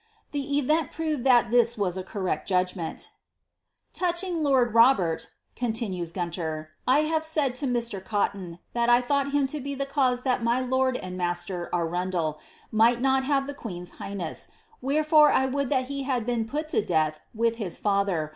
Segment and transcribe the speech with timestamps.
[0.31, 3.11] ''The event proved that this was a correct judgment
[3.67, 8.03] "* Touching lord Robert/ continues Guntor, * I have said to Mr.
[8.03, 12.39] G)Cton that I thought him to be the cause that my lord and mapter (Arundel)
[12.73, 14.47] mi^t not ha\*e the queen's highness,
[14.83, 18.29] vrherefore 1 would that he had been put to death with his Ikther.